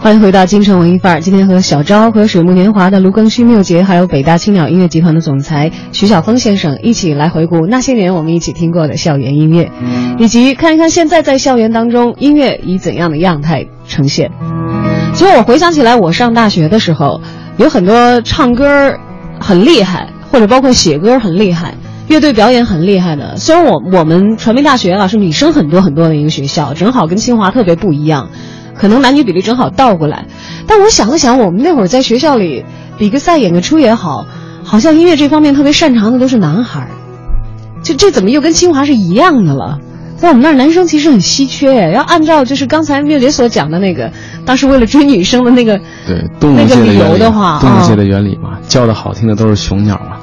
[0.01, 1.20] 欢迎回到京城文艺范儿。
[1.20, 9.70] 今天和小昭、和水木年华的卢庚戌缪杰，还有北大青鸟音乐集团的总裁徐晓峰先生一起来回顾那些年我们一起听过的校园音乐，
[10.18, 14.32] 以及看一看现在在校园当中音乐以怎样的样态呈现。
[15.14, 17.20] 其实我回想起来，我上大学的时候，
[17.57, 18.99] 有很多唱歌
[19.39, 21.74] 很厉害，或者包括写歌很厉害，
[22.09, 23.36] 乐队表演很厉害的。
[23.36, 28.28] 虽然我我们传媒大学啊是女生很多很多的一个学校，正好跟清华特别不一样。
[28.74, 30.26] 可能男女比例正好倒过来，
[30.66, 32.64] 但我想了想，我们那会儿在学校里
[32.98, 34.26] 比个赛、演个出也好，
[34.62, 36.90] 好像音乐这方面特别擅长的都是男孩儿。
[37.82, 39.78] 就这怎么又跟清华是一样的了？
[40.16, 41.92] 在我们那儿男生其实很稀缺耶。
[41.92, 44.11] 要按照就是刚才缪姐所讲的那个，
[44.44, 50.18] 当时为了追女生的那个对动物那个理界的原理由的话，动物界啊的原理嘛，叫的好听的都是雄鸟嘛。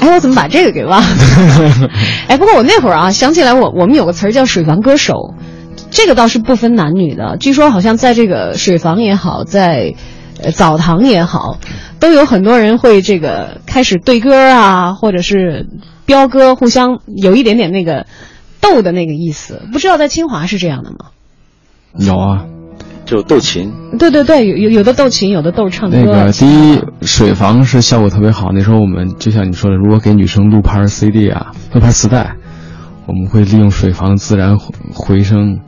[0.00, 1.08] 哎，我怎么把这个给忘了？
[2.28, 5.34] 哎，不过我那会儿啊，想起来我我们有个词儿叫水房歌手，
[5.90, 7.36] 这个倒是不分男女的。
[7.38, 9.94] 据说好像在这个水房也好，在
[10.42, 11.58] 呃澡堂也好，
[11.98, 15.66] 都有很多人会这个开始对歌啊，或者是
[16.06, 18.06] 飙歌，互相有一点点那个
[18.60, 19.62] 斗的那个意思。
[19.72, 20.96] 不知道在清华是这样的吗？
[21.98, 22.44] 有啊，
[23.08, 25.96] 就斗琴，对对对，有有有的斗琴，有的斗唱歌。
[25.96, 28.50] 那个第一水房是效果特别好。
[28.52, 32.34] 那时候我们就像你说的，如果给女生录盘 CD 啊，录盘磁带，
[33.06, 35.60] 我们会利用水房的自然回回声，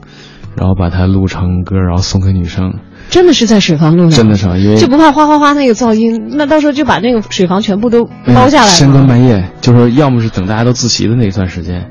[0.55, 2.74] 然后把它录成歌，然后送给女生。
[3.09, 8.72] 真的是在水房录的，真的是啊因为就不怕哗哗哗那个噪音，那到时候就把那个水房全部都包下来了。
[8.72, 11.91] 深更半夜，就是说要么是等大家都自习的那一段时间，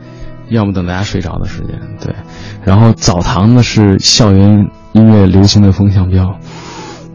[0.49, 1.79] 要么等大家睡着的时间。
[1.99, 2.13] 对，
[2.63, 6.35] 然后澡堂呢是校园音乐流行的风向标，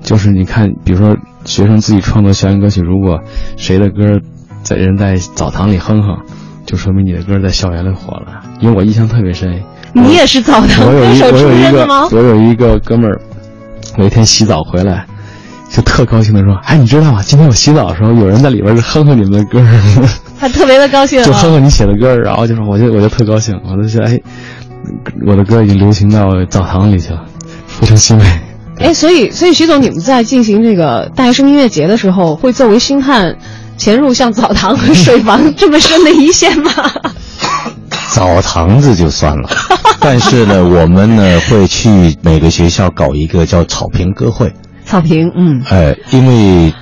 [0.03, 3.21] 就是你看，比如说学生自己创作校园歌曲，如果
[3.57, 4.21] 谁的歌
[4.63, 6.17] 在人在澡堂里哼哼，
[6.67, 8.43] 就说明你的歌在校园里火了。
[8.61, 9.63] 因为我印象特别深，
[9.93, 12.09] 你也是澡堂我有一歌手出我有一个身的吗？
[12.11, 13.21] 我有一个哥们儿，
[13.99, 15.05] 有一天洗澡回来，
[15.71, 17.21] 就特高兴的说：“哎，你知道吗？
[17.23, 20.09] 今天我洗澡的时候，有人在里边是哼哼你们的歌儿，
[20.39, 24.21] 他特别的高兴 啊，就哼哼你写的歌儿。”然后就说，我就我就特高兴，我就觉得哎，
[25.27, 27.25] 我的歌已经流行到澡堂里去了，
[27.67, 28.25] 非常欣慰。
[28.79, 33.37] 哎，所以所以徐总，你们在进行这个大学生音乐节的时候，会作为星探
[33.77, 36.71] 潜入像澡堂和水房 这么深的一线吗？
[38.13, 39.49] 澡堂子就算了，
[40.01, 44.53] 但是呢，我们呢会去每个学校搞一个叫草坪歌会。
[44.85, 46.73] 草坪，嗯，哎，因为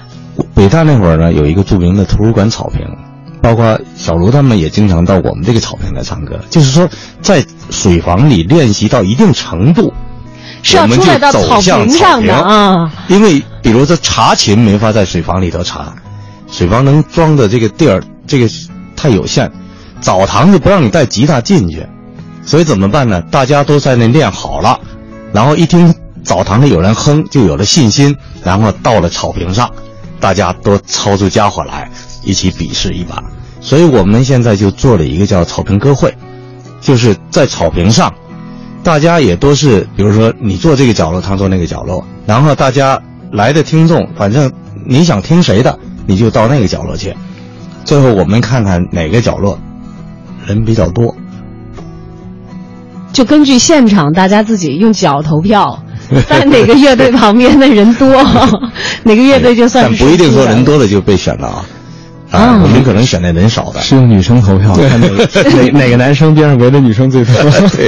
[0.55, 2.81] 北大那会儿呢有一个著名的图书馆草坪，
[3.41, 6.39] 包括小卢他们也经常到我们这个草坪来唱歌。
[6.51, 6.89] 就是说，
[7.23, 9.93] 在水房里练习到一定程度，
[10.63, 12.93] 是要我们出来到草就走向坪上的草坪啊。
[13.09, 15.95] 因为比如说查琴没法在水房里头查，
[16.51, 18.49] 水房能装的这个地儿这个
[18.97, 19.51] 太有限，
[20.01, 21.87] 澡堂子不让你带吉他进去，
[22.45, 23.21] 所以怎么办呢？
[23.31, 24.79] 大家都在那练好了，
[25.33, 29.71] 然后一听澡堂里有人哼，就有了信心，然后到了草坪上，
[30.21, 31.91] 大家都掏出家伙来
[32.23, 33.23] 一起比试一把。
[33.61, 36.15] 所以我们现在就做了一个叫草坪歌会，
[36.81, 38.13] 就是在草坪上。
[38.85, 44.51] 大家也都是，比如说你坐这个角落，他坐那个角落，然后大家来的听众，反正
[44.87, 47.15] 你想听谁的，你就到那个角落去。
[47.85, 49.59] 最后我们看看哪个角落
[50.47, 51.15] 人比较多，
[53.13, 55.83] 就根据现场大家自己用脚投票，
[56.29, 58.09] 在哪个乐队旁边的人多，
[59.05, 61.65] 哪个乐队就算是但不一定说人多的就被选了啊。
[62.33, 63.81] 啊，啊我们可能选那人少的。
[63.81, 65.07] 是用女生投票，看哪
[65.55, 67.35] 哪哪个男生边上围的女生最多。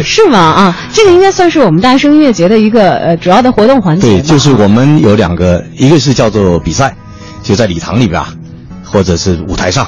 [0.02, 0.38] 是吗？
[0.38, 6.94] 啊，这个应该算是我们大学生音乐节的一个呃主要的活动环节对，就是我们有两个，一个是叫做比赛，
[7.42, 8.34] 就在礼堂里边啊，
[8.84, 9.86] 或者是舞台上；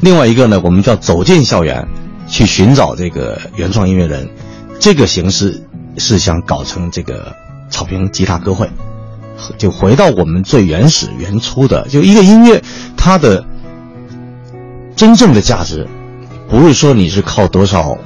[0.00, 1.86] 另外一个呢，我们叫走进校园，
[2.28, 4.28] 去寻找这个原创音乐人。
[4.80, 5.60] 这个形式
[5.96, 7.34] 是想搞成这个
[7.68, 8.70] 草坪吉他歌会，
[9.58, 12.62] 就回到我们最原始、原初的，就一个音乐
[12.96, 13.44] 它的
[14.98, 15.86] 真正的价值，
[16.48, 17.96] 不是说你是靠多少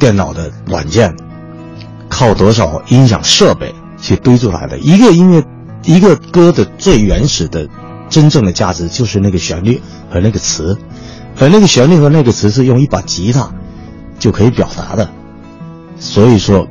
[0.00, 1.14] 电脑的软件，
[2.08, 4.76] 靠多少音响设备去堆出来的。
[4.80, 5.44] 一个音乐，
[5.84, 7.68] 一个歌的最原始的、
[8.08, 9.80] 真正的价值就是那个旋律
[10.10, 10.76] 和那个词，
[11.38, 13.52] 而那个旋律和那个词是用一把吉他
[14.18, 15.08] 就可以表达的。
[16.00, 16.66] 所以说，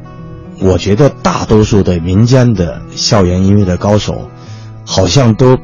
[0.60, 4.30] 我觉得大多数的民间的校园音乐的高手，
[4.86, 5.58] 好像都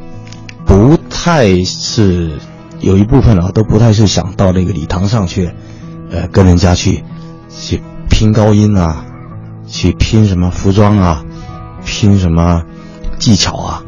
[0.65, 2.31] 不太是
[2.79, 5.51] 有一部分啊，都不太是想到那个礼堂上去，
[6.11, 7.03] 呃，跟人家去
[7.49, 9.05] 去拼高音啊，
[9.67, 11.23] 去拼什么服装啊，
[11.85, 12.63] 拼什么
[13.17, 13.83] 技巧啊，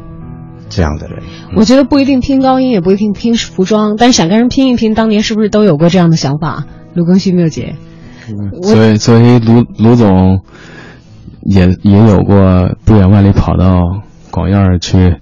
[0.68, 1.22] 这样的人。
[1.56, 6.64] 我觉得不一定拼高音，也不一定拼服装，但是想跟人拼一拼，当年是不是都有过这样的想法？
[6.92, 7.76] 卢庚戌、缪姐，
[8.62, 10.40] 所以，所以卢卢总，
[11.42, 15.16] 也也有过不远万里跑到广院去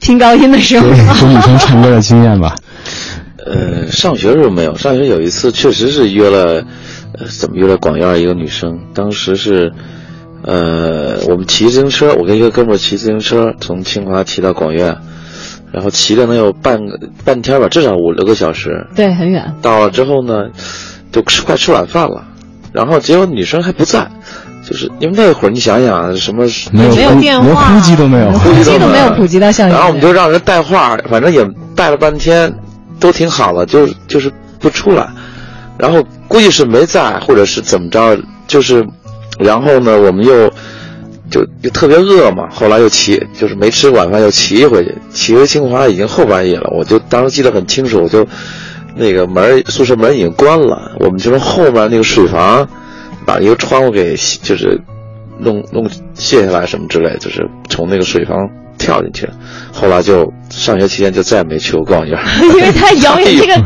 [0.00, 2.54] 拼高音的时候给，给女生唱歌的经验吧。
[3.44, 6.64] 呃，上学的时候没有，上学有一次确实是约了，
[7.18, 9.70] 呃，怎么约了广院一个女生，当时是，
[10.42, 14.96] 呃，我们骑自行车，我跟一个哥们儿骑自行车从清华骑到广院，
[15.72, 18.86] 然后骑了能有半个半天吧，至少五六个小时。
[18.96, 19.54] 对，很远。
[19.60, 20.44] 到了之后呢，
[21.12, 22.24] 就吃快吃晚饭了，
[22.72, 24.10] 然后结果女生还不在，
[24.66, 29.74] 就是因为那会儿你想想啊什么没有没有电话，连呼机都没有呼机都没有普及到校园。
[29.74, 32.50] 然后我们就让人带话，反正也带了半天，
[33.00, 35.08] 都挺好的，就就是不出来。
[35.76, 38.86] 然后估计是没在，或者是怎么着，就是，
[39.38, 40.48] 然后呢，我们又
[41.30, 48.24] 就又特别饿嘛，后来又骑，就是没吃晚饭又骑回去，骑回清华已经后半夜了，我就当时记得很清楚，我就
[48.94, 52.68] 那个门宿舍门已经关了，我们就从后面那个水房
[53.26, 54.80] 把一个窗户给就是
[55.40, 58.48] 弄弄卸下来什么之类，就是从那个水房
[58.78, 59.32] 跳进去了。
[59.72, 63.62] 后来就上学期间就再也没去过广院， 因为太遥远，这个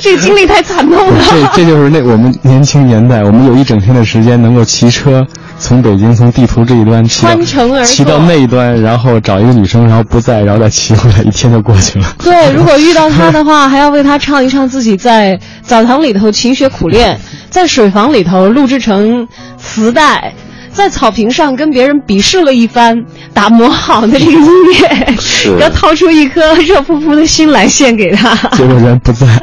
[0.00, 1.22] 这个经历太惨痛了。
[1.30, 5.24] 这这就是那我们年轻年代，我们有一整天的时间能够骑车
[5.58, 12.06] 从北京从地图这一端骑到穿城而过骑到那一端，然后找一个女生，然后不在，然后再骑回来，一天就过去了。
[12.22, 17.18] 对，如果遇到她的话， 还要为她唱一唱自己在澡堂里头勤学苦练，
[17.50, 19.28] 在水房里头录制成
[19.58, 20.32] 磁带，
[20.74, 23.02] 在草坪上跟别人比试了一番，
[23.32, 24.40] 打磨好的这个音
[24.80, 25.14] 乐，
[25.60, 28.34] 要掏出一颗热乎乎的心来献给他。
[28.56, 29.26] 结果人不在。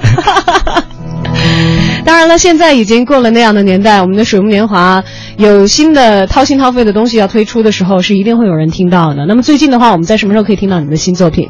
[2.03, 5.01] 当然了，现在已经过了那样的年代，我们的水木年华
[5.38, 9.25] 有新的掏心掏肺的东西要推出的时候，是一定会有人听到的。
[9.25, 11.49] 那么最近的话，我们在什么时候可以听到你们的新作品？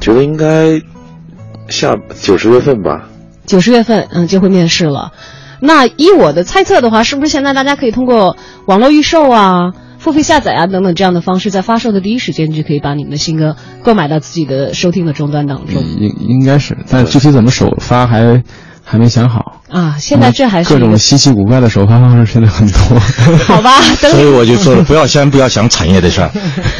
[0.00, 0.80] 觉得应该
[1.68, 3.08] 下九十月份吧。
[3.46, 5.10] 九十月份，嗯，就会面试了。
[5.60, 8.36] 那依我的猜测的话，是不是现在大家可以通过
[8.66, 18.42] 网络预售啊、付费下载啊等等这样的方式，在发售的第一时间就可以把你们的新歌购买到自己的收听的终端当中应应该是，但具体怎么首发还
[18.84, 19.62] 还没想好。
[19.70, 19.96] 啊？
[19.98, 22.78] 现在这还是各种稀奇古怪的首发方式，现在很多。
[23.46, 23.72] 好吧？
[24.00, 26.30] 等所以我就说了，不要先不要想产业的事儿，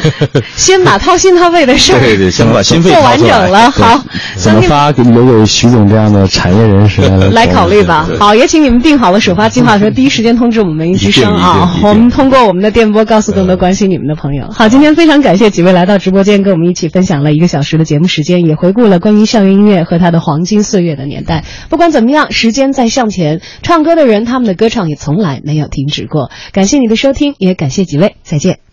[0.55, 3.39] 先把掏心掏肺的事儿对对，先把心肺做完掏出来。
[3.41, 3.71] 整了。
[3.71, 4.03] 好，
[4.35, 8.07] 怎么发给留给徐总这样的产业人士来来考虑吧。
[8.19, 14.49] 好，也请你们定好了首发计划的时候，第一时间通知我们音之声啊我们通过我们的电波告诉更多关心你们的朋友。
[14.51, 21.43] 好，今天非常感谢几位来到直播间，跟我们一起分享了一个小时的节目时间，也回顾了关于校园音乐和它的黄金岁月的年代。
[21.69, 26.29] 不管怎么样，时间在向前，唱歌的人他们的歌唱也从来没有停止过。
[26.51, 28.66] 感谢你的收听，也感谢几位，再见。